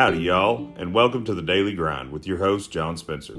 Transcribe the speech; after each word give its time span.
Howdy, 0.00 0.20
y'all, 0.20 0.72
and 0.78 0.94
welcome 0.94 1.26
to 1.26 1.34
the 1.34 1.42
Daily 1.42 1.74
Grind 1.74 2.10
with 2.10 2.26
your 2.26 2.38
host, 2.38 2.70
John 2.70 2.96
Spencer. 2.96 3.34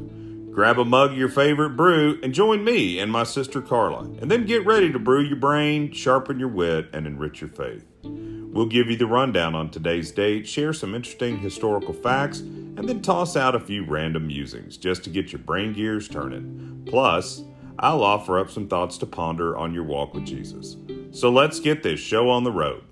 Grab 0.52 0.78
a 0.78 0.86
mug 0.86 1.14
of 1.14 1.18
your 1.18 1.28
favorite 1.28 1.72
brew 1.72 2.20
and 2.22 2.36
join 2.36 2.64
me 2.64 3.00
and 3.00 3.12
my 3.12 3.24
sister 3.24 3.64
Carla, 3.64 4.02
and 4.22 4.30
then 4.30 4.46
get 4.46 4.64
ready 4.64 4.92
to 4.92 5.00
brew 5.00 5.24
your 5.24 5.38
brain, 5.38 5.92
sharpen 5.92 6.40
your 6.40 6.50
wit, 6.50 6.88
and 6.94 7.08
enrich 7.08 7.42
your 7.42 7.50
faith. 7.50 7.84
We'll 8.04 8.68
give 8.68 8.92
you 8.92 8.96
the 8.96 9.08
rundown 9.08 9.56
on 9.56 9.72
today's 9.72 10.12
date, 10.12 10.48
share 10.48 10.72
some 10.72 10.94
interesting 10.94 11.40
historical 11.40 11.96
facts, 11.96 12.42
and 12.42 12.88
then 12.88 13.02
toss 13.02 13.36
out 13.36 13.56
a 13.56 13.60
few 13.60 13.84
random 13.84 14.28
musings 14.28 14.78
just 14.78 15.04
to 15.06 15.10
get 15.10 15.32
your 15.32 15.42
brain 15.42 15.74
gears 15.74 16.08
turning. 16.08 16.84
Plus, 16.86 17.42
I'll 17.80 18.04
offer 18.04 18.38
up 18.38 18.52
some 18.52 18.68
thoughts 18.68 19.00
to 19.00 19.08
ponder 19.08 19.58
on 19.58 19.74
your 19.74 19.86
walk 19.86 20.14
with 20.14 20.28
Jesus. 20.28 20.78
So 21.10 21.32
let's 21.32 21.60
get 21.60 21.82
this 21.82 22.00
show 22.00 22.30
on 22.30 22.44
the 22.44 22.52
road. 22.52 22.84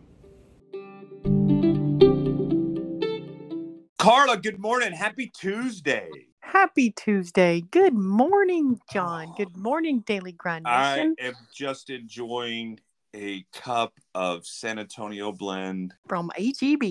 Carla, 4.10 4.38
good 4.38 4.58
morning. 4.58 4.92
Happy 4.92 5.28
Tuesday. 5.36 6.10
Happy 6.40 6.90
Tuesday. 6.90 7.62
Good 7.70 7.94
morning, 7.94 8.80
John. 8.92 9.32
Good 9.38 9.56
morning, 9.56 10.00
Daily 10.00 10.32
Grind 10.32 10.66
I 10.68 11.12
am 11.20 11.36
just 11.54 11.92
enjoying 11.92 12.80
a 13.16 13.46
cup 13.54 13.94
of 14.16 14.48
San 14.48 14.80
Antonio 14.80 15.32
Blend, 15.32 15.94
From 16.08 16.32
HEB. 16.36 16.82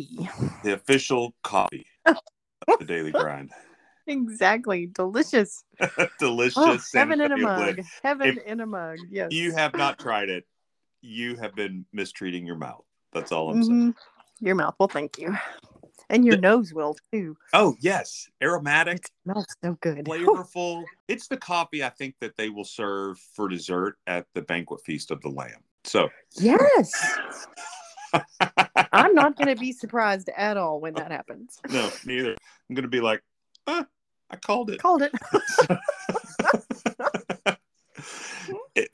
the 0.63 0.75
official 0.75 1.35
coffee 1.43 1.87
of 2.07 2.19
the 2.79 2.85
Daily 2.85 3.11
Grind. 3.21 3.51
Exactly. 4.07 4.87
Delicious. 4.87 5.65
Delicious 6.21 6.57
Oh, 6.57 6.79
heaven 6.95 7.21
in 7.21 7.33
a 7.33 7.37
mug. 7.37 7.57
Blend. 7.75 7.83
Heaven 8.05 8.39
If 8.39 8.45
in 8.47 8.61
a 8.61 8.67
mug. 8.67 8.99
Yes. 9.11 9.33
You 9.33 9.51
have 9.55 9.75
not 9.75 9.99
tried 9.99 10.29
it. 10.29 10.45
You 11.03 11.35
have 11.35 11.57
been 11.57 11.85
mistreating 11.93 12.47
your 12.47 12.59
mouth. 12.59 12.85
That's 13.13 13.33
all 13.33 13.51
I'm 13.51 13.61
saying. 13.65 13.93
Mhm. 13.93 13.95
Your 14.41 14.55
mouth 14.55 14.77
Well, 14.79 14.87
thank 14.87 15.19
you. 15.19 15.37
And 16.11 16.25
your 16.25 16.37
The- 16.37 16.43
nose 16.43 16.73
will 16.73 16.97
too. 17.13 17.37
Oh, 17.53 17.77
yes. 17.81 18.29
Aromatic, 18.43 19.07
Smells 19.25 19.47
so 19.63 19.77
good. 19.81 20.05
flavorful. 20.07 20.85
It's 21.07 21.29
the 21.29 21.37
coffee 21.37 21.85
I 21.85 21.91
think 21.91 22.15
that 22.21 22.37
they 22.37 22.49
will 22.49 22.65
serve 22.65 23.19
for 23.35 23.49
dessert 23.49 23.97
at 24.07 24.27
the 24.35 24.43
banquet 24.43 24.81
feast 24.85 25.11
of 25.11 25.21
the 25.21 25.29
Lamb. 25.29 25.63
So, 25.85 26.09
Yes. 26.39 26.91
I'm 28.93 29.15
not 29.15 29.37
going 29.37 29.49
to 29.55 29.61
be 29.61 29.73
surprised 29.73 30.31
at 30.37 30.57
all 30.57 30.81
when 30.81 30.95
that 30.95 31.11
happens. 31.11 31.61
no, 31.71 31.91
neither. 32.07 32.35
I'm 32.69 32.75
going 32.75 32.83
to 32.85 32.89
be 32.89 33.01
like, 33.01 33.23
ah, 33.67 33.87
I 34.31 34.37
called 34.37 34.71
it. 34.71 34.81
Called 34.81 35.03
it. 35.03 35.13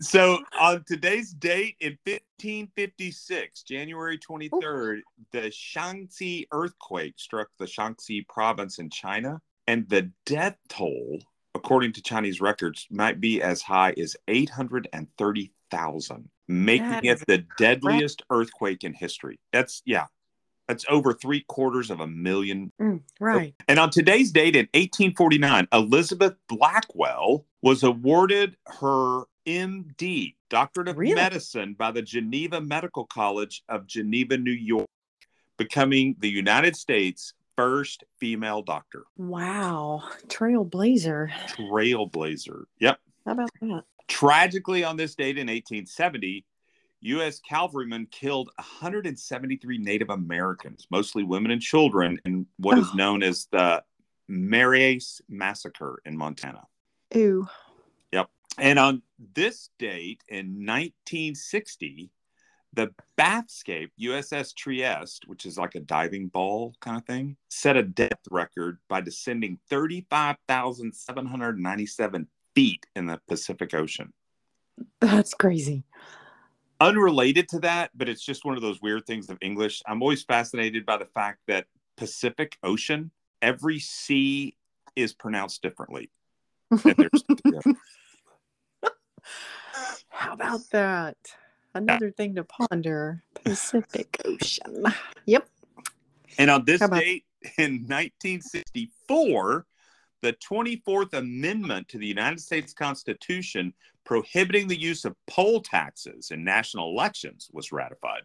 so 0.00 0.38
on 0.58 0.82
today's 0.86 1.32
date 1.32 1.76
in 1.80 1.96
1556 2.04 3.62
january 3.62 4.18
23rd 4.18 5.00
the 5.32 5.50
shaanxi 5.50 6.46
earthquake 6.52 7.14
struck 7.16 7.48
the 7.58 7.64
shaanxi 7.64 8.26
province 8.28 8.78
in 8.78 8.90
china 8.90 9.40
and 9.66 9.88
the 9.88 10.10
death 10.26 10.56
toll 10.68 11.18
according 11.54 11.92
to 11.92 12.02
chinese 12.02 12.40
records 12.40 12.86
might 12.90 13.20
be 13.20 13.42
as 13.42 13.62
high 13.62 13.94
as 13.98 14.16
830000 14.28 16.28
making 16.48 16.88
That 16.88 17.04
it 17.04 17.26
the 17.26 17.44
deadliest 17.58 18.22
earthquake 18.30 18.84
in 18.84 18.94
history. 18.94 19.38
That's 19.52 19.82
yeah 19.84 20.06
that's 20.68 20.84
over 20.88 21.12
three 21.12 21.44
quarters 21.46 21.90
of 21.90 22.00
a 22.00 22.06
million. 22.06 22.72
Mm, 22.80 23.02
right. 23.20 23.54
and 23.68 23.78
on 23.78 23.90
today's 23.90 24.32
date 24.32 24.56
in 24.56 24.66
1849, 24.72 25.68
Elizabeth 25.72 26.36
Blackwell 26.48 27.44
was 27.60 27.82
awarded 27.82 28.56
her 28.80 29.24
MD, 29.46 30.34
Doctorate 30.48 30.88
of 30.88 30.98
Really? 30.98 31.14
Medicine, 31.14 31.74
by 31.74 31.90
the 31.90 32.02
Geneva 32.02 32.60
Medical 32.60 33.04
College 33.06 33.62
of 33.68 33.86
Geneva, 33.86 34.36
New 34.38 34.50
York, 34.50 34.86
becoming 35.56 36.16
the 36.18 36.28
United 36.28 36.76
States' 36.76 37.34
first 37.56 38.04
female 38.18 38.62
doctor. 38.62 39.04
Wow. 39.16 40.02
Trailblazer. 40.26 41.30
Trailblazer. 41.48 42.64
Yep. 42.80 42.98
How 43.26 43.32
about 43.32 43.50
that? 43.60 43.84
Tragically, 44.08 44.84
on 44.84 44.96
this 44.96 45.14
date 45.14 45.38
in 45.38 45.46
1870, 45.46 46.44
U.S. 47.02 47.40
cavalrymen 47.40 48.06
killed 48.10 48.50
173 48.56 49.78
Native 49.78 50.10
Americans, 50.10 50.86
mostly 50.90 51.22
women 51.22 51.50
and 51.50 51.60
children, 51.60 52.18
in 52.24 52.46
what 52.58 52.78
is 52.78 52.88
Oh. 52.92 52.96
known 52.96 53.22
as 53.22 53.46
the 53.52 53.82
Marias 54.26 55.20
Massacre 55.28 56.00
in 56.04 56.16
Montana. 56.16 56.62
Ooh. 57.14 57.46
And 58.58 58.78
on 58.78 59.02
this 59.34 59.70
date 59.78 60.22
in 60.28 60.64
1960, 60.64 62.10
the 62.72 62.94
Bathyscaphe 63.18 63.90
USS 64.00 64.54
Trieste, 64.54 65.26
which 65.28 65.44
is 65.46 65.58
like 65.58 65.74
a 65.74 65.80
diving 65.80 66.28
ball 66.28 66.74
kind 66.80 66.96
of 66.96 67.04
thing, 67.04 67.36
set 67.48 67.76
a 67.76 67.82
depth 67.82 68.26
record 68.30 68.78
by 68.88 69.00
descending 69.00 69.58
35,797 69.70 72.28
feet 72.54 72.86
in 72.96 73.06
the 73.06 73.20
Pacific 73.28 73.74
Ocean. 73.74 74.12
That's 75.00 75.34
crazy. 75.34 75.84
unrelated 76.80 77.48
to 77.48 77.60
that, 77.60 77.90
but 77.94 78.08
it's 78.08 78.24
just 78.24 78.44
one 78.44 78.56
of 78.56 78.62
those 78.62 78.82
weird 78.82 79.06
things 79.06 79.30
of 79.30 79.38
English. 79.40 79.80
I'm 79.86 80.02
always 80.02 80.24
fascinated 80.24 80.84
by 80.84 80.96
the 80.96 81.06
fact 81.06 81.38
that 81.46 81.66
Pacific 81.96 82.58
Ocean, 82.62 83.10
every 83.40 83.78
c 83.78 84.56
is 84.96 85.14
pronounced 85.14 85.62
differently. 85.62 86.10
And 89.74 89.84
there's- 89.84 90.04
yeah. 90.10 90.16
How 90.18 90.32
about 90.34 90.70
that? 90.70 91.16
Another 91.74 92.10
thing 92.10 92.36
to 92.36 92.44
ponder 92.44 93.22
Pacific 93.44 94.20
Ocean. 94.24 94.84
Yep. 95.26 95.48
And 96.38 96.50
on 96.50 96.64
this 96.64 96.80
about- 96.80 97.00
date 97.00 97.24
in 97.58 97.86
1964, 97.86 99.66
the 100.22 100.32
24th 100.34 101.12
Amendment 101.14 101.88
to 101.88 101.98
the 101.98 102.06
United 102.06 102.40
States 102.40 102.72
Constitution 102.72 103.74
prohibiting 104.04 104.68
the 104.68 104.78
use 104.80 105.04
of 105.04 105.16
poll 105.26 105.60
taxes 105.60 106.30
in 106.30 106.44
national 106.44 106.90
elections 106.90 107.50
was 107.52 107.72
ratified. 107.72 108.22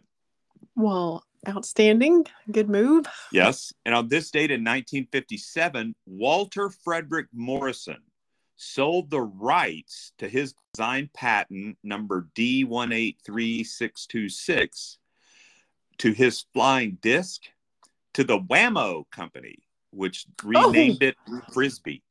Well, 0.76 1.24
outstanding. 1.48 2.26
Good 2.50 2.68
move. 2.68 3.06
Yes. 3.32 3.72
And 3.84 3.94
on 3.94 4.08
this 4.08 4.30
date 4.30 4.50
in 4.50 4.60
1957, 4.60 5.94
Walter 6.06 6.70
Frederick 6.70 7.26
Morrison 7.32 7.98
sold 8.60 9.10
the 9.10 9.20
rights 9.20 10.12
to 10.18 10.28
his 10.28 10.54
design 10.74 11.08
patent 11.14 11.78
number 11.82 12.28
D183626 12.36 14.98
to 15.98 16.12
his 16.12 16.44
flying 16.52 16.98
disc 17.00 17.42
to 18.14 18.22
the 18.22 18.36
Wham-O 18.36 19.08
company, 19.10 19.56
which 19.90 20.26
oh. 20.44 20.48
renamed 20.48 21.02
it 21.02 21.16
Frisbee. 21.54 22.04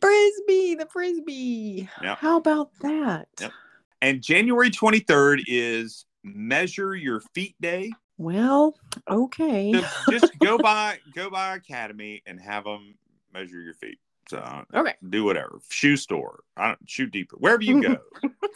Frisbee, 0.00 0.74
the 0.74 0.88
Frisbee. 0.90 1.86
Yep. 2.02 2.18
How 2.18 2.38
about 2.38 2.70
that? 2.80 3.28
Yep. 3.40 3.52
And 4.00 4.22
January 4.22 4.70
23rd 4.70 5.42
is 5.46 6.06
Measure 6.22 6.94
Your 6.94 7.20
Feet 7.34 7.56
Day. 7.60 7.92
Well, 8.16 8.74
okay. 9.10 9.74
So 9.74 9.84
just 10.10 10.38
go 10.38 10.56
by 10.62 10.98
go 11.14 11.28
by 11.30 11.56
Academy 11.56 12.22
and 12.26 12.40
have 12.40 12.64
them 12.64 12.94
measure 13.34 13.60
your 13.60 13.74
feet. 13.74 13.98
So 14.28 14.64
Okay. 14.74 14.94
do 15.08 15.24
whatever. 15.24 15.60
Shoe 15.70 15.96
store. 15.96 16.40
I 16.56 16.68
don't 16.68 16.78
shoe 16.88 17.06
deeper. 17.06 17.36
Wherever 17.38 17.62
you 17.62 17.80
go, 17.82 17.98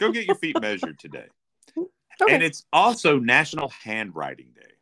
go 0.00 0.10
get 0.10 0.26
your 0.26 0.36
feet 0.36 0.60
measured 0.60 0.98
today. 0.98 1.26
Okay. 2.20 2.34
And 2.34 2.42
it's 2.42 2.64
also 2.72 3.20
National 3.20 3.68
Handwriting 3.68 4.48
Day. 4.52 4.72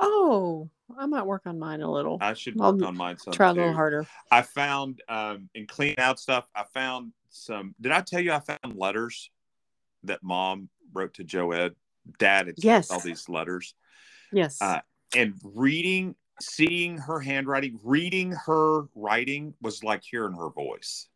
oh, 0.00 0.68
I 0.98 1.06
might 1.06 1.24
work 1.24 1.42
on 1.46 1.56
mine 1.56 1.82
a 1.82 1.90
little. 1.90 2.18
I 2.20 2.34
should 2.34 2.60
I'll 2.60 2.72
work 2.72 2.82
on 2.82 2.96
mine 2.96 3.16
some 3.18 3.32
Try 3.32 3.50
a 3.50 3.54
too. 3.54 3.60
little 3.60 3.74
harder. 3.74 4.06
I 4.32 4.42
found 4.42 5.02
um 5.08 5.48
in 5.54 5.68
clean 5.68 5.94
out 5.98 6.18
stuff, 6.18 6.48
I 6.52 6.64
found 6.74 7.12
some 7.28 7.76
did 7.80 7.92
I 7.92 8.00
tell 8.00 8.20
you 8.20 8.32
I 8.32 8.40
found 8.40 8.74
letters 8.76 9.30
that 10.02 10.20
mom 10.24 10.68
wrote 10.92 11.14
to 11.14 11.22
Joe 11.22 11.52
Ed? 11.52 11.76
Dad 12.18 12.48
had 12.48 12.56
Yes. 12.58 12.90
all 12.90 12.98
these 12.98 13.28
letters. 13.28 13.74
Yes. 14.32 14.60
Uh, 14.60 14.80
and 15.14 15.34
reading 15.44 16.16
seeing 16.40 16.98
her 16.98 17.18
handwriting 17.20 17.78
reading 17.82 18.32
her 18.32 18.82
writing 18.94 19.54
was 19.62 19.82
like 19.82 20.02
hearing 20.04 20.34
her 20.34 20.50
voice 20.50 21.08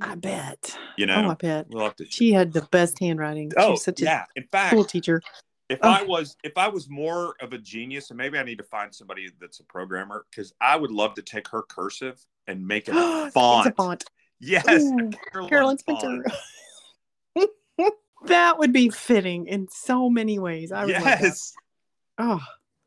I 0.00 0.14
mm. 0.14 0.20
bet. 0.20 0.78
you 0.96 1.06
Oh, 1.10 1.30
I 1.30 1.34
bet. 1.34 1.66
we'll 1.70 1.84
have 1.84 1.96
to 1.96 2.06
She 2.08 2.32
had 2.32 2.52
the 2.52 2.62
best 2.70 2.98
handwriting. 2.98 3.50
She 3.50 3.56
oh 3.58 3.70
was 3.72 3.84
such 3.84 4.00
a 4.00 4.04
yeah 4.04 4.24
in 4.36 4.44
fact 4.44 4.74
cool 4.74 4.84
teacher. 4.84 5.20
if 5.68 5.78
Oh. 5.82 5.88
i 5.88 6.02
was 6.02 6.36
if 6.44 6.56
i 6.56 6.68
was 6.68 6.88
more 6.90 7.34
of 7.40 7.52
a 7.52 7.58
genius 7.58 8.10
and 8.10 8.16
maybe 8.18 8.38
i 8.38 8.42
need 8.42 8.58
to 8.58 8.64
find 8.64 8.94
somebody 8.94 9.28
that's 9.40 9.60
a 9.60 9.64
programmer 9.64 10.26
because 10.30 10.52
i 10.60 10.76
would 10.76 10.90
love 10.90 11.14
to 11.14 11.22
take 11.22 11.48
her 11.48 11.62
cursive 11.62 12.24
and 12.46 12.66
make 12.66 12.88
it 12.88 12.94
a 12.96 13.24
It's 13.26 13.34
font, 13.34 13.66
a 13.68 13.72
font. 13.72 14.04
yes 14.40 14.64
Ooh, 14.68 15.10
Carolyn 15.32 15.48
Carolyn. 15.50 15.78
Spencer. 15.78 16.24
that 18.26 18.58
would 18.58 18.72
be 18.72 18.88
fitting 18.90 19.46
in 19.46 19.66
so 19.68 20.08
many 20.08 20.38
ways. 20.38 20.70
I 20.70 20.84
would 20.84 20.94
love 20.94 21.02
that. 21.04 21.20
yes 21.22 21.54
Oh, 22.18 22.40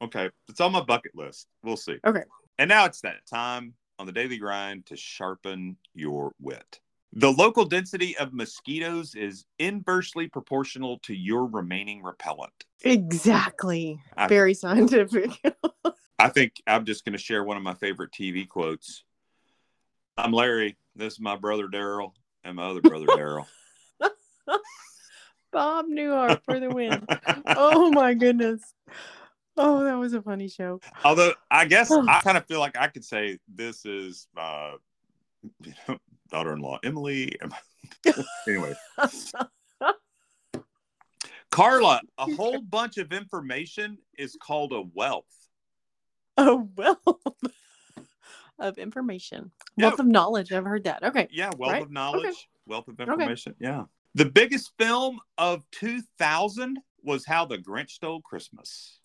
okay 0.05 0.29
it's 0.49 0.61
on 0.61 0.71
my 0.71 0.81
bucket 0.81 1.11
list 1.15 1.47
we'll 1.63 1.77
see 1.77 1.97
Okay. 2.05 2.23
and 2.57 2.69
now 2.69 2.85
it's 2.85 3.01
that 3.01 3.25
time 3.29 3.73
on 3.99 4.05
the 4.05 4.11
daily 4.11 4.37
grind 4.37 4.85
to 4.87 4.95
sharpen 4.95 5.77
your 5.93 6.33
wit 6.39 6.79
The 7.13 7.31
local 7.31 7.65
density 7.65 8.17
of 8.17 8.33
mosquitoes 8.33 9.15
is 9.15 9.45
inversely 9.59 10.27
proportional 10.27 10.99
to 11.03 11.13
your 11.13 11.45
remaining 11.45 12.03
repellent. 12.03 12.65
Exactly. 12.83 14.01
I- 14.17 14.27
Very 14.27 14.53
scientific. 14.53 15.31
I 15.43 15.91
I 16.19 16.29
think 16.29 16.61
I'm 16.67 16.83
just 16.85 17.05
going 17.05 17.13
to 17.13 17.17
share 17.23 17.43
one 17.43 17.55
of 17.57 17.63
my 17.63 17.73
favorite 17.73 18.11
TV 18.11 18.47
quotes. 18.47 19.03
I'm 20.17 20.31
Larry. 20.33 20.75
This 20.95 21.13
is 21.13 21.19
my 21.21 21.35
brother 21.37 21.67
Daryl 21.67 22.11
and 22.43 22.55
my 22.57 22.63
other 22.63 22.81
brother 22.81 23.07
Daryl. 23.07 23.45
Bob 25.51 25.85
Newhart 25.87 26.41
for 26.43 26.59
the 26.59 26.69
win. 26.69 27.07
oh 27.47 27.91
my 27.91 28.13
goodness. 28.13 28.61
Oh, 29.57 29.83
that 29.83 29.93
was 29.97 30.13
a 30.13 30.21
funny 30.21 30.47
show. 30.47 30.79
Although 31.03 31.33
I 31.49 31.65
guess 31.65 31.91
I 31.91 32.19
kind 32.21 32.37
of 32.37 32.45
feel 32.45 32.59
like 32.59 32.77
I 32.77 32.87
could 32.87 33.05
say 33.05 33.39
this 33.53 33.85
is 33.85 34.27
my 34.35 34.75
daughter-in-law 36.29 36.79
Emily. 36.83 37.33
anyway, 38.47 38.73
Carla, 41.51 42.01
a 42.17 42.25
whole 42.35 42.61
bunch 42.61 42.97
of 42.97 43.11
information 43.13 43.97
is 44.17 44.35
called 44.41 44.73
a 44.73 44.81
wealth. 44.93 45.25
A 46.37 46.55
wealth 46.55 46.99
of 48.59 48.77
information, 48.77 49.51
Yeah. 49.77 49.87
wealth 49.87 49.99
of 49.99 50.07
knowledge. 50.07 50.51
I've 50.51 50.65
heard 50.65 50.83
that. 50.85 51.03
Okay. 51.03 51.27
Yeah, 51.31 51.51
wealth 51.57 51.71
Right? 51.73 51.83
of 51.83 51.91
knowledge, 51.91 52.25
Okay. 52.25 52.35
wealth 52.65 52.87
of 52.89 52.99
information. 52.99 53.55
Yeah. 53.59 53.85
The 54.15 54.25
biggest 54.25 54.71
film 54.77 55.19
of 55.37 55.63
2000 55.71 56.79
was 57.03 57.25
How 57.25 57.45
the 57.45 57.57
Grinch 57.57 57.91
Stole 57.91 58.21
Christmas 58.21 58.99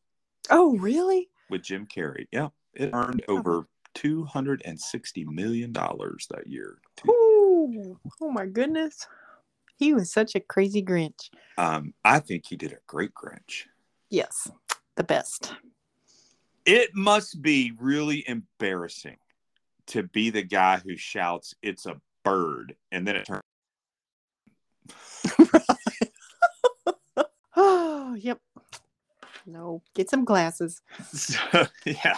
Oh, 0.48 0.76
really? 0.78 1.28
with 1.50 1.62
Jim 1.62 1.86
Carrey. 1.86 2.26
Yeah. 2.30 2.48
It 2.74 2.90
earned 2.92 3.24
over 3.28 3.66
$260 3.96 5.26
million 5.26 5.72
that 5.72 6.44
year. 6.46 6.78
Ooh. 7.08 7.98
Oh 8.22 8.30
my 8.30 8.46
goodness. 8.46 9.06
He 9.76 9.92
was 9.92 10.12
such 10.12 10.34
a 10.34 10.40
crazy 10.40 10.82
Grinch. 10.82 11.30
Um, 11.58 11.94
I 12.04 12.20
think 12.20 12.44
he 12.46 12.56
did 12.56 12.72
a 12.72 12.78
great 12.86 13.12
Grinch. 13.14 13.64
Yes, 14.10 14.48
the 14.96 15.04
best. 15.04 15.54
It 16.64 16.94
must 16.94 17.42
be 17.42 17.72
really 17.78 18.24
embarrassing 18.28 19.16
to 19.86 20.04
be 20.04 20.30
the 20.30 20.42
guy 20.42 20.78
who 20.78 20.96
shouts, 20.96 21.54
It's 21.62 21.86
a 21.86 22.00
bird. 22.24 22.76
And 22.92 23.06
then 23.06 23.16
it 23.16 23.26
turns. 23.26 23.42
Oh, 27.56 28.14
yep. 28.14 28.38
No, 29.46 29.82
get 29.94 30.10
some 30.10 30.24
glasses. 30.24 30.82
yeah. 31.84 32.16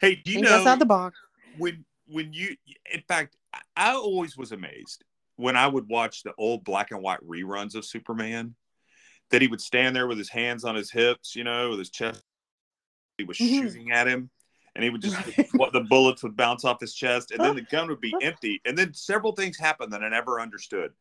Hey, 0.00 0.16
do 0.16 0.30
you 0.32 0.36
Think 0.38 0.46
know 0.46 0.56
outside 0.56 0.78
the 0.78 0.86
box. 0.86 1.18
when 1.56 1.84
when 2.06 2.32
you 2.32 2.56
in 2.92 3.00
fact 3.08 3.36
I- 3.76 3.92
always 3.94 4.36
was 4.36 4.52
amazed 4.52 5.04
when 5.36 5.56
I 5.56 5.66
would 5.66 5.88
watch 5.88 6.22
the 6.22 6.32
old 6.38 6.64
black 6.64 6.90
and 6.90 7.02
white 7.02 7.20
reruns 7.26 7.74
of 7.74 7.84
Superman 7.84 8.54
that 9.30 9.40
he 9.42 9.48
would 9.48 9.60
stand 9.60 9.96
there 9.96 10.06
with 10.06 10.18
his 10.18 10.28
hands 10.30 10.64
on 10.64 10.74
his 10.74 10.90
hips, 10.90 11.34
you 11.34 11.44
know, 11.44 11.70
with 11.70 11.78
his 11.78 11.90
chest 11.90 12.22
he 13.18 13.24
was 13.24 13.38
Mhm. 13.38 13.62
shooting 13.62 13.92
at 13.92 14.06
him 14.08 14.30
and 14.74 14.82
he 14.84 14.90
would 14.90 15.00
just 15.00 15.16
what 15.54 15.72
the 15.72 15.80
bullets 15.82 16.22
would 16.22 16.36
bounce 16.36 16.64
off 16.64 16.80
his 16.80 16.94
chest 16.94 17.30
and 17.30 17.42
then 17.44 17.54
the 17.54 17.62
gun 17.62 17.88
would 17.88 18.00
be 18.00 18.14
empty 18.22 18.60
and 18.64 18.76
then 18.76 18.92
several 18.92 19.32
things 19.32 19.56
happened 19.56 19.92
that 19.92 20.02
I 20.02 20.08
never 20.08 20.40
understood. 20.40 20.92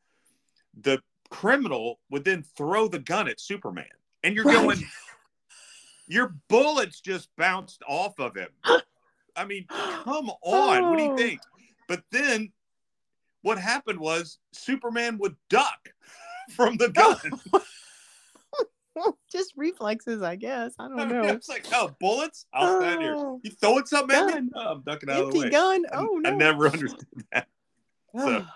The 0.81 1.01
criminal 1.29 1.99
would 2.09 2.23
then 2.23 2.43
throw 2.55 2.87
the 2.87 2.99
gun 2.99 3.27
at 3.27 3.39
Superman 3.41 3.85
and 4.23 4.35
you're 4.35 4.45
Right. 4.45 4.53
going 4.55 4.83
your 6.07 6.35
bullets 6.49 6.99
just 7.01 7.29
bounced 7.37 7.81
off 7.87 8.19
of 8.19 8.35
him. 8.35 8.49
I 9.35 9.45
mean, 9.45 9.65
come 9.69 10.29
on. 10.41 10.89
What 10.89 10.97
do 10.97 11.03
you 11.03 11.11
Oh. 11.11 11.17
think? 11.17 11.41
But 11.87 12.03
then 12.11 12.51
what 13.41 13.57
happened 13.57 13.99
was 13.99 14.37
Superman 14.51 15.17
would 15.19 15.35
duck 15.49 15.89
from 16.55 16.77
the 16.77 16.89
gun. 16.89 17.17
Just 19.31 19.53
reflexes, 19.57 20.21
I 20.21 20.35
guess. 20.35 20.75
I 20.77 20.87
don't 20.87 20.99
I 20.99 21.05
mean, 21.05 21.21
know. 21.23 21.27
it's 21.29 21.49
like, 21.49 21.65
oh, 21.73 21.95
bullets? 21.99 22.45
I'll 22.53 22.79
stand 22.79 23.01
here. 23.01 23.15
Oh, 23.17 23.39
You 23.43 23.49
throwing 23.49 23.87
something 23.87 24.15
at 24.15 24.43
me? 24.43 24.49
Oh, 24.55 24.73
I'm 24.73 24.81
ducking 24.83 25.09
out 25.09 25.15
of 25.23 25.31
the 25.31 25.39
Empty 25.39 25.39
way. 25.45 25.49
gun. 25.49 25.83
I- 25.91 25.97
Oh 25.97 26.21
I 26.23 26.29
never 26.29 26.67
understood 26.69 27.07
that. 27.31 27.47
so- 28.15 28.45
Oh, 28.45 28.47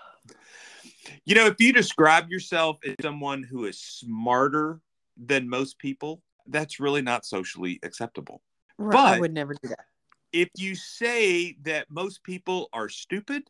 You 1.24 1.34
know, 1.34 1.46
if 1.46 1.56
you 1.58 1.72
describe 1.72 2.30
yourself 2.30 2.78
as 2.86 2.94
someone 3.02 3.42
who 3.42 3.64
is 3.64 3.80
smarter 3.80 4.80
than 5.16 5.48
most 5.48 5.76
people, 5.80 6.22
that's 6.48 6.80
really 6.80 7.02
not 7.02 7.24
socially 7.24 7.78
acceptable. 7.82 8.42
right, 8.78 9.16
I 9.16 9.20
would 9.20 9.32
never 9.34 9.54
do 9.54 9.68
that. 9.68 9.84
if 10.32 10.48
you 10.56 10.74
say 10.74 11.56
that 11.62 11.90
most 11.90 12.22
people 12.22 12.68
are 12.72 12.88
stupid, 12.88 13.44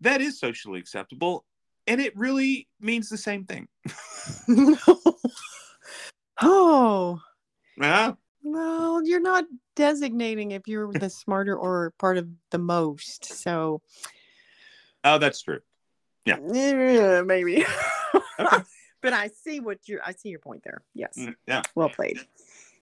that 0.00 0.20
is 0.20 0.38
socially 0.38 0.78
acceptable. 0.80 1.44
And 1.86 2.00
it 2.00 2.16
really 2.16 2.68
means 2.80 3.08
the 3.08 3.16
same 3.18 3.44
thing. 3.44 3.68
oh, 6.42 7.20
Yeah. 7.80 8.12
well, 8.42 9.02
you're 9.04 9.20
not 9.20 9.44
designating 9.74 10.50
if 10.52 10.62
you're 10.66 10.92
the 10.92 11.10
smarter 11.10 11.56
or 11.56 11.92
part 11.98 12.16
of 12.18 12.28
the 12.50 12.58
most. 12.58 13.24
So, 13.24 13.82
Oh, 15.04 15.18
that's 15.18 15.40
true. 15.42 15.60
Yeah. 16.24 16.38
yeah, 16.52 17.22
maybe. 17.22 17.64
Okay. 18.38 18.62
But 19.06 19.12
I 19.14 19.28
see 19.28 19.60
what 19.60 19.78
you're. 19.86 20.00
I 20.04 20.10
see 20.10 20.30
your 20.30 20.40
point 20.40 20.64
there. 20.64 20.82
Yes, 20.92 21.14
Mm, 21.16 21.36
Yeah. 21.46 21.62
well 21.76 21.88
played. 21.88 22.18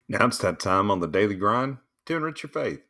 Now 0.08 0.26
it's 0.26 0.38
that 0.38 0.58
time 0.58 0.90
on 0.90 1.00
the 1.00 1.06
daily 1.06 1.34
grind 1.34 1.76
to 2.06 2.16
enrich 2.16 2.42
your 2.42 2.48
faith. 2.50 2.80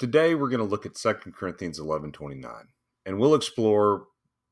Today 0.00 0.34
we're 0.34 0.48
going 0.48 0.58
to 0.58 0.64
look 0.64 0.84
at 0.84 0.96
2 0.96 1.14
Corinthians 1.32 1.78
11 1.78 2.10
29, 2.10 2.66
and 3.06 3.20
we'll 3.20 3.36
explore 3.36 4.08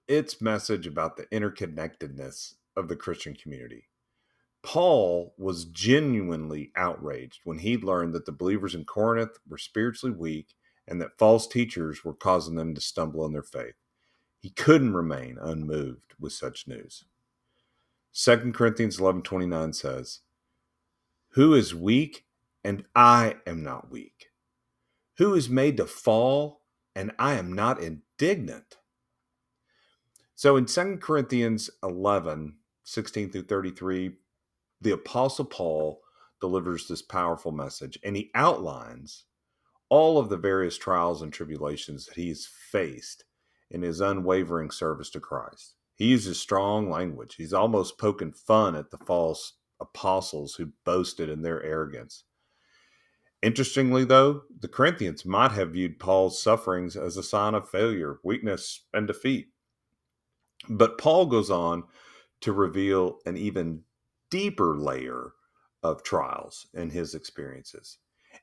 its 0.06 0.40
message 0.40 0.86
about 0.86 1.16
the 1.16 1.26
interconnectedness 1.26 2.54
of 2.76 2.86
the 2.86 2.94
Christian 2.94 3.34
community. 3.34 3.88
Paul 4.62 5.34
was 5.36 5.64
genuinely 5.64 6.70
outraged 6.76 7.40
when 7.42 7.58
he 7.58 7.76
learned 7.76 8.14
that 8.14 8.26
the 8.26 8.32
believers 8.32 8.76
in 8.76 8.84
Corinth 8.84 9.38
were 9.48 9.58
spiritually 9.58 10.14
weak 10.14 10.54
and 10.86 11.00
that 11.00 11.18
false 11.18 11.48
teachers 11.48 12.04
were 12.04 12.14
causing 12.14 12.54
them 12.54 12.76
to 12.76 12.80
stumble 12.80 13.26
in 13.26 13.32
their 13.32 13.42
faith. 13.42 13.74
He 14.40 14.50
couldn't 14.50 14.94
remain 14.94 15.36
unmoved 15.40 16.14
with 16.20 16.32
such 16.32 16.68
news. 16.68 17.04
2 18.18 18.50
Corinthians 18.54 18.98
11:29 18.98 19.74
says, 19.74 20.20
"Who 21.32 21.52
is 21.52 21.74
weak 21.74 22.26
and 22.64 22.86
I 22.94 23.42
am 23.46 23.62
not 23.62 23.90
weak? 23.90 24.32
Who 25.18 25.34
is 25.34 25.50
made 25.50 25.76
to 25.76 25.86
fall 25.86 26.64
and 26.94 27.12
I 27.18 27.34
am 27.34 27.52
not 27.52 27.82
indignant?" 27.82 28.78
So 30.34 30.56
in 30.56 30.64
2 30.64 31.02
Corinthians 31.02 31.68
11, 31.82 32.58
16 32.84 33.30
through 33.30 33.42
33, 33.42 34.18
the 34.80 34.92
Apostle 34.92 35.44
Paul 35.44 36.02
delivers 36.40 36.88
this 36.88 37.02
powerful 37.02 37.52
message 37.52 37.98
and 38.02 38.16
he 38.16 38.30
outlines 38.34 39.24
all 39.90 40.18
of 40.18 40.30
the 40.30 40.38
various 40.38 40.78
trials 40.78 41.20
and 41.20 41.34
tribulations 41.34 42.06
that 42.06 42.16
he's 42.16 42.46
faced 42.46 43.26
in 43.70 43.82
his 43.82 44.00
unwavering 44.00 44.70
service 44.70 45.10
to 45.10 45.20
Christ. 45.20 45.76
He 45.96 46.06
uses 46.06 46.38
strong 46.38 46.90
language. 46.90 47.36
He's 47.36 47.52
almost 47.52 47.98
poking 47.98 48.32
fun 48.32 48.76
at 48.76 48.90
the 48.90 48.98
false 48.98 49.54
apostles 49.80 50.54
who 50.54 50.72
boasted 50.84 51.28
in 51.28 51.42
their 51.42 51.62
arrogance. 51.62 52.24
Interestingly, 53.42 54.04
though, 54.04 54.42
the 54.60 54.68
Corinthians 54.68 55.24
might 55.24 55.52
have 55.52 55.72
viewed 55.72 55.98
Paul's 55.98 56.42
sufferings 56.42 56.96
as 56.96 57.16
a 57.16 57.22
sign 57.22 57.54
of 57.54 57.68
failure, 57.68 58.18
weakness, 58.22 58.86
and 58.92 59.06
defeat. 59.06 59.48
But 60.68 60.98
Paul 60.98 61.26
goes 61.26 61.50
on 61.50 61.84
to 62.40 62.52
reveal 62.52 63.18
an 63.24 63.36
even 63.36 63.82
deeper 64.30 64.76
layer 64.76 65.32
of 65.82 66.02
trials 66.02 66.66
in 66.74 66.90
his 66.90 67.14
experiences. 67.14 67.98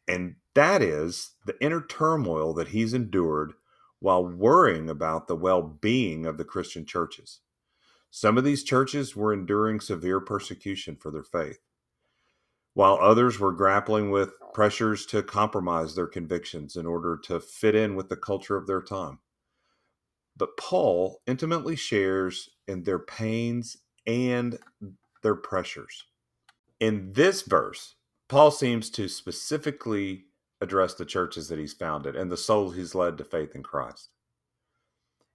And 0.08 0.36
that 0.56 0.82
is 0.82 1.34
the 1.46 1.56
inner 1.62 1.86
turmoil 1.86 2.54
that 2.54 2.70
he's 2.70 2.94
endured 2.94 3.54
while 4.04 4.28
worrying 4.28 4.90
about 4.90 5.30
the 5.30 5.36
well 5.36 5.62
being 5.62 6.26
of 6.26 6.38
the 6.38 6.44
Christian 6.44 6.86
churches. 6.86 7.40
Some 8.12 8.38
of 8.38 8.44
these 8.44 8.66
churches 8.66 9.16
were 9.16 9.32
enduring 9.32 9.80
severe 9.80 10.20
persecution 10.20 10.98
for 10.98 11.10
their 11.10 11.24
faith, 11.24 11.60
while 12.74 13.00
others 13.00 13.40
were 13.40 13.54
grappling 13.54 14.12
with 14.12 14.34
pressures 14.54 15.06
to 15.06 15.24
compromise 15.24 15.96
their 15.96 16.06
convictions 16.06 16.76
in 16.76 16.86
order 16.86 17.18
to 17.24 17.40
fit 17.40 17.76
in 17.76 17.96
with 17.96 18.10
the 18.10 18.18
culture 18.18 18.58
of 18.58 18.68
their 18.68 18.82
time. 18.82 19.20
But 20.36 20.58
Paul 20.58 21.22
intimately 21.26 21.78
shares 21.78 22.50
in 22.68 22.84
their 22.84 23.00
pains 23.00 23.78
and 24.06 24.60
their 25.22 25.36
pressures. 25.36 26.04
In 26.82 27.14
this 27.14 27.44
verse, 27.44 27.96
Paul 28.28 28.52
seems 28.52 28.90
to 28.90 29.08
specifically 29.08 30.26
address 30.64 30.96
the 30.96 31.06
churches 31.06 31.50
that 31.50 31.60
he's 31.60 31.74
founded 31.74 32.16
and 32.16 32.32
the 32.32 32.38
souls 32.38 32.76
he's 32.76 32.96
led 32.96 33.18
to 33.18 33.24
faith 33.24 33.54
in 33.56 33.62
Christ. 33.64 34.10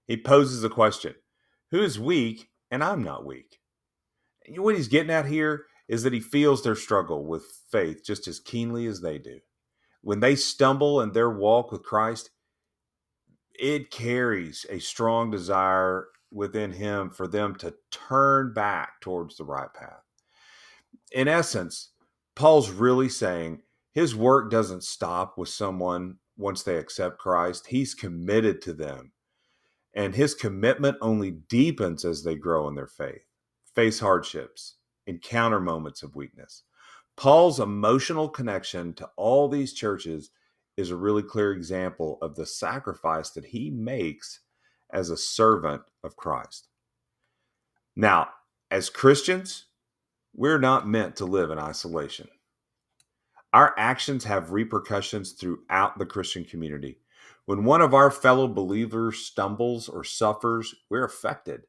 He 0.05 0.17
poses 0.17 0.63
a 0.63 0.69
question 0.69 1.15
Who 1.71 1.81
is 1.81 1.99
weak 1.99 2.49
and 2.69 2.83
I'm 2.83 3.03
not 3.03 3.25
weak? 3.25 3.59
What 4.57 4.75
he's 4.75 4.87
getting 4.87 5.11
at 5.11 5.27
here 5.27 5.65
is 5.87 6.03
that 6.03 6.13
he 6.13 6.19
feels 6.19 6.63
their 6.63 6.75
struggle 6.75 7.25
with 7.25 7.45
faith 7.71 8.03
just 8.03 8.27
as 8.27 8.39
keenly 8.39 8.85
as 8.87 9.01
they 9.01 9.17
do. 9.17 9.39
When 10.01 10.19
they 10.19 10.35
stumble 10.35 11.01
in 11.01 11.11
their 11.11 11.29
walk 11.29 11.71
with 11.71 11.83
Christ, 11.83 12.29
it 13.53 13.91
carries 13.91 14.65
a 14.69 14.79
strong 14.79 15.31
desire 15.31 16.07
within 16.31 16.71
him 16.73 17.09
for 17.09 17.27
them 17.27 17.55
to 17.55 17.73
turn 17.91 18.53
back 18.53 19.01
towards 19.01 19.35
the 19.35 19.43
right 19.43 19.73
path. 19.73 20.03
In 21.11 21.27
essence, 21.27 21.89
Paul's 22.35 22.69
really 22.69 23.09
saying, 23.09 23.61
His 23.93 24.15
work 24.15 24.51
doesn't 24.51 24.83
stop 24.83 25.37
with 25.37 25.49
someone 25.49 26.17
once 26.37 26.63
they 26.63 26.77
accept 26.77 27.17
Christ, 27.17 27.67
He's 27.67 27.93
committed 27.93 28.61
to 28.63 28.73
them. 28.73 29.11
And 29.93 30.15
His 30.15 30.33
commitment 30.33 30.97
only 31.01 31.31
deepens 31.31 32.05
as 32.05 32.23
they 32.23 32.35
grow 32.35 32.67
in 32.67 32.75
their 32.75 32.87
faith, 32.87 33.25
face 33.75 33.99
hardships, 33.99 34.75
encounter 35.07 35.59
moments 35.59 36.03
of 36.03 36.15
weakness. 36.15 36.63
Paul's 37.17 37.59
emotional 37.59 38.29
connection 38.29 38.93
to 38.93 39.09
all 39.17 39.49
these 39.49 39.73
churches 39.73 40.29
is 40.77 40.91
a 40.91 40.95
really 40.95 41.23
clear 41.23 41.51
example 41.51 42.17
of 42.21 42.35
the 42.35 42.45
sacrifice 42.45 43.31
that 43.31 43.43
he 43.43 43.69
makes 43.69 44.39
as 44.93 45.09
a 45.09 45.17
servant 45.17 45.81
of 46.05 46.15
Christ. 46.15 46.69
Now, 47.97 48.29
as 48.71 48.89
Christians, 48.89 49.65
we're 50.33 50.59
not 50.59 50.87
meant 50.87 51.17
to 51.17 51.25
live 51.25 51.51
in 51.51 51.59
isolation. 51.59 52.29
Our 53.53 53.73
actions 53.77 54.23
have 54.25 54.51
repercussions 54.51 55.31
throughout 55.31 55.97
the 55.97 56.05
Christian 56.05 56.45
community. 56.45 56.99
When 57.45 57.63
one 57.63 57.81
of 57.81 57.95
our 57.95 58.11
fellow 58.11 58.47
believers 58.47 59.25
stumbles 59.25 59.89
or 59.89 60.03
suffers, 60.03 60.75
we're 60.89 61.05
affected. 61.05 61.61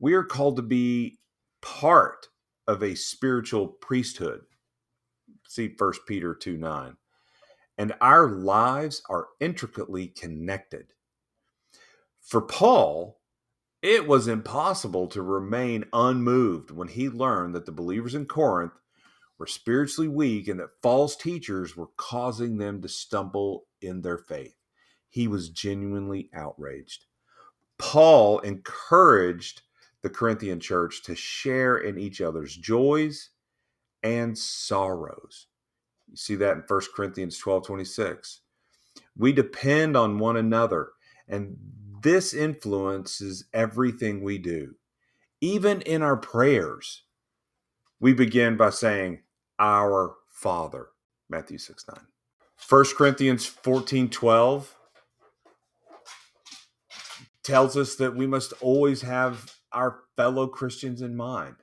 We 0.00 0.14
are 0.14 0.24
called 0.24 0.56
to 0.56 0.62
be 0.62 1.20
part 1.60 2.28
of 2.66 2.82
a 2.82 2.96
spiritual 2.96 3.68
priesthood. 3.68 4.40
See 5.46 5.72
1 5.78 5.92
Peter 6.08 6.34
2 6.34 6.56
9. 6.56 6.96
And 7.78 7.94
our 8.00 8.28
lives 8.28 9.02
are 9.08 9.28
intricately 9.38 10.08
connected. 10.08 10.86
For 12.20 12.40
Paul, 12.40 13.20
it 13.80 14.06
was 14.06 14.28
impossible 14.28 15.06
to 15.08 15.22
remain 15.22 15.84
unmoved 15.92 16.70
when 16.70 16.88
he 16.88 17.08
learned 17.08 17.54
that 17.54 17.66
the 17.66 17.72
believers 17.72 18.14
in 18.14 18.26
Corinth 18.26 18.72
were 19.42 19.46
spiritually 19.48 20.06
weak 20.06 20.46
and 20.46 20.60
that 20.60 20.80
false 20.82 21.16
teachers 21.16 21.76
were 21.76 21.88
causing 21.96 22.58
them 22.58 22.80
to 22.80 22.88
stumble 22.88 23.64
in 23.80 24.00
their 24.00 24.16
faith. 24.16 24.54
He 25.08 25.26
was 25.26 25.48
genuinely 25.48 26.30
outraged. 26.32 27.06
Paul 27.76 28.38
encouraged 28.38 29.62
the 30.02 30.10
Corinthian 30.10 30.60
church 30.60 31.02
to 31.02 31.16
share 31.16 31.76
in 31.76 31.98
each 31.98 32.20
other's 32.20 32.56
joys 32.56 33.30
and 34.04 34.38
sorrows. 34.38 35.48
You 36.08 36.16
see 36.16 36.36
that 36.36 36.58
in 36.58 36.62
1 36.68 36.80
Corinthians 36.94 37.36
12 37.36 37.66
26. 37.66 38.42
We 39.16 39.32
depend 39.32 39.96
on 39.96 40.20
one 40.20 40.36
another, 40.36 40.90
and 41.26 41.56
this 42.00 42.32
influences 42.32 43.46
everything 43.52 44.22
we 44.22 44.38
do. 44.38 44.76
Even 45.40 45.80
in 45.80 46.00
our 46.00 46.16
prayers, 46.16 47.02
we 47.98 48.12
begin 48.12 48.56
by 48.56 48.70
saying, 48.70 49.22
Our 49.62 50.16
Father, 50.28 50.88
Matthew 51.30 51.56
6 51.56 51.84
9. 51.88 52.04
1 52.68 52.84
Corinthians 52.96 53.46
14 53.46 54.10
12 54.10 54.76
tells 57.44 57.76
us 57.76 57.94
that 57.94 58.16
we 58.16 58.26
must 58.26 58.52
always 58.60 59.02
have 59.02 59.54
our 59.72 60.00
fellow 60.16 60.48
Christians 60.48 61.00
in 61.00 61.14
mind. 61.14 61.54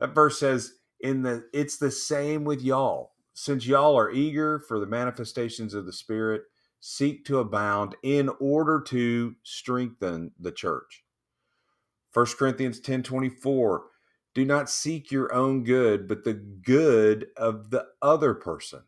That 0.00 0.12
verse 0.12 0.40
says, 0.40 0.72
in 1.00 1.22
the 1.22 1.44
it's 1.52 1.76
the 1.76 1.90
same 1.92 2.44
with 2.44 2.62
y'all. 2.62 3.12
Since 3.34 3.64
y'all 3.64 3.96
are 3.96 4.10
eager 4.10 4.58
for 4.58 4.80
the 4.80 4.86
manifestations 4.86 5.72
of 5.72 5.86
the 5.86 5.92
Spirit, 5.92 6.42
seek 6.80 7.24
to 7.26 7.38
abound 7.38 7.94
in 8.02 8.28
order 8.40 8.80
to 8.88 9.36
strengthen 9.44 10.32
the 10.40 10.50
church. 10.50 11.04
1 12.12 12.26
Corinthians 12.38 12.80
10 12.80 13.04
24. 13.04 13.84
Do 14.36 14.44
not 14.44 14.68
seek 14.68 15.10
your 15.10 15.32
own 15.32 15.64
good, 15.64 16.06
but 16.06 16.24
the 16.24 16.34
good 16.34 17.28
of 17.38 17.70
the 17.70 17.86
other 18.02 18.34
person. 18.34 18.82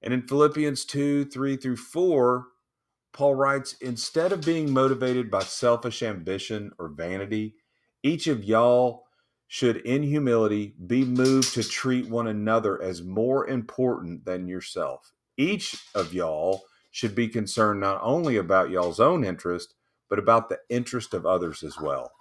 And 0.00 0.14
in 0.14 0.28
Philippians 0.28 0.84
2 0.84 1.24
3 1.24 1.56
through 1.56 1.76
4, 1.76 2.46
Paul 3.12 3.34
writes, 3.34 3.74
instead 3.80 4.30
of 4.30 4.46
being 4.46 4.72
motivated 4.72 5.28
by 5.28 5.40
selfish 5.40 6.04
ambition 6.04 6.70
or 6.78 6.88
vanity, 6.88 7.56
each 8.04 8.28
of 8.28 8.44
y'all 8.44 9.06
should, 9.48 9.78
in 9.78 10.04
humility, 10.04 10.76
be 10.86 11.04
moved 11.04 11.52
to 11.54 11.68
treat 11.68 12.08
one 12.08 12.28
another 12.28 12.80
as 12.80 13.02
more 13.02 13.48
important 13.48 14.24
than 14.24 14.46
yourself. 14.46 15.10
Each 15.36 15.84
of 15.96 16.14
y'all 16.14 16.62
should 16.92 17.16
be 17.16 17.26
concerned 17.26 17.80
not 17.80 17.98
only 18.04 18.36
about 18.36 18.70
y'all's 18.70 19.00
own 19.00 19.24
interest, 19.24 19.74
but 20.08 20.20
about 20.20 20.48
the 20.48 20.60
interest 20.68 21.12
of 21.12 21.26
others 21.26 21.64
as 21.64 21.80
well. 21.80 22.12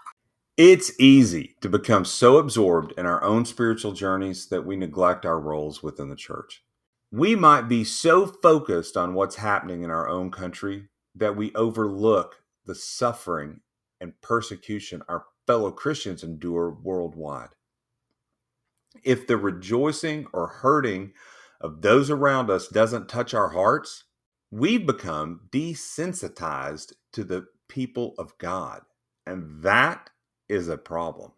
It's 0.62 0.92
easy 1.00 1.56
to 1.62 1.70
become 1.70 2.04
so 2.04 2.36
absorbed 2.38 2.92
in 2.98 3.06
our 3.06 3.24
own 3.24 3.46
spiritual 3.46 3.94
journeys 3.94 4.48
that 4.50 4.66
we 4.66 4.76
neglect 4.76 5.26
our 5.26 5.40
roles 5.40 5.82
within 5.82 6.10
the 6.10 6.18
church. 6.18 6.66
We 7.14 7.34
might 7.34 7.70
be 7.70 7.86
so 7.86 8.28
focused 8.28 8.98
on 8.98 9.14
what's 9.14 9.38
happening 9.38 9.84
in 9.84 9.90
our 9.90 10.10
own 10.10 10.32
country 10.32 10.90
that 11.16 11.38
we 11.38 11.56
overlook 11.56 12.44
the 12.66 12.76
suffering 12.76 13.62
and 14.02 14.20
persecution 14.20 15.02
our 15.08 15.28
fellow 15.48 15.72
Christians 15.72 16.26
endure 16.26 16.72
worldwide. 16.72 17.56
If 19.02 19.28
the 19.28 19.38
rejoicing 19.38 20.28
or 20.34 20.48
hurting 20.48 21.14
of 21.62 21.84
those 21.84 22.10
around 22.10 22.50
us 22.50 22.68
doesn't 22.68 23.08
touch 23.08 23.34
our 23.34 23.52
hearts, 23.52 24.04
we've 24.52 24.86
become 24.86 25.40
desensitized 25.54 26.92
to 27.14 27.24
the 27.24 27.46
people 27.70 28.14
of 28.18 28.38
God. 28.38 28.82
And 29.26 29.64
that 29.64 30.10
is 30.50 30.68
a 30.68 30.78
problem. 30.78 31.32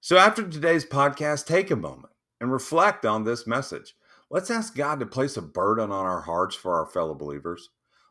So, 0.00 0.18
after 0.18 0.46
today's 0.46 0.84
podcast, 0.84 1.46
take 1.46 1.70
a 1.70 1.76
moment 1.76 2.12
and 2.40 2.52
reflect 2.52 3.06
on 3.06 3.24
this 3.24 3.46
message. 3.46 3.94
Let's 4.30 4.50
ask 4.50 4.74
God 4.74 5.00
to 5.00 5.06
place 5.06 5.36
a 5.36 5.42
burden 5.42 5.90
on 5.90 6.06
our 6.06 6.20
hearts 6.20 6.54
for 6.54 6.74
our 6.74 6.86
fellow 6.86 7.14
believers. 7.14 7.70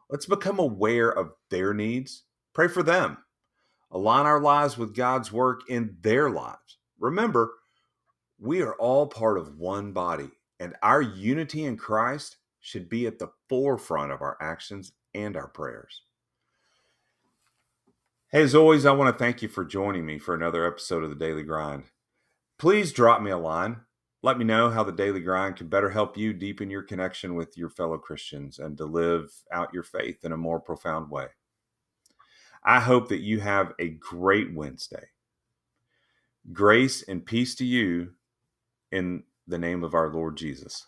Let's 0.09 0.25
become 0.25 0.59
aware 0.59 1.09
of 1.09 1.33
their 1.49 1.73
needs, 1.73 2.23
pray 2.53 2.67
for 2.67 2.83
them, 2.83 3.17
align 3.91 4.25
our 4.25 4.39
lives 4.39 4.77
with 4.77 4.95
God's 4.95 5.31
work 5.31 5.61
in 5.69 5.97
their 6.01 6.29
lives. 6.29 6.77
Remember, 6.99 7.53
we 8.39 8.61
are 8.61 8.75
all 8.75 9.07
part 9.07 9.37
of 9.37 9.57
one 9.57 9.91
body, 9.91 10.29
and 10.59 10.75
our 10.81 11.01
unity 11.01 11.65
in 11.65 11.77
Christ 11.77 12.37
should 12.59 12.89
be 12.89 13.05
at 13.05 13.19
the 13.19 13.31
forefront 13.49 14.11
of 14.11 14.21
our 14.21 14.37
actions 14.41 14.93
and 15.13 15.35
our 15.37 15.47
prayers. 15.47 16.01
Hey, 18.33 18.41
as 18.41 18.55
always, 18.55 18.83
I 18.83 18.93
want 18.93 19.15
to 19.15 19.23
thank 19.23 19.43
you 19.43 19.47
for 19.47 19.63
joining 19.63 20.07
me 20.07 20.17
for 20.17 20.33
another 20.33 20.65
episode 20.65 21.03
of 21.03 21.11
the 21.11 21.15
Daily 21.15 21.43
Grind. 21.43 21.83
Please 22.57 22.91
drop 22.91 23.21
me 23.21 23.29
a 23.29 23.37
line. 23.37 23.81
Let 24.23 24.39
me 24.39 24.43
know 24.43 24.71
how 24.71 24.83
the 24.83 24.91
Daily 24.91 25.19
Grind 25.19 25.55
can 25.55 25.67
better 25.67 25.91
help 25.91 26.17
you 26.17 26.33
deepen 26.33 26.71
your 26.71 26.81
connection 26.81 27.35
with 27.35 27.55
your 27.55 27.69
fellow 27.69 27.99
Christians 27.99 28.57
and 28.57 28.75
to 28.79 28.85
live 28.85 29.31
out 29.51 29.71
your 29.71 29.83
faith 29.83 30.25
in 30.25 30.31
a 30.31 30.37
more 30.37 30.59
profound 30.59 31.11
way. 31.11 31.27
I 32.63 32.79
hope 32.79 33.07
that 33.09 33.21
you 33.21 33.39
have 33.39 33.73
a 33.77 33.89
great 33.89 34.51
Wednesday. 34.51 35.09
Grace 36.51 37.03
and 37.03 37.23
peace 37.23 37.53
to 37.57 37.65
you 37.65 38.13
in 38.91 39.25
the 39.45 39.59
name 39.59 39.83
of 39.83 39.93
our 39.93 40.11
Lord 40.11 40.37
Jesus. 40.37 40.87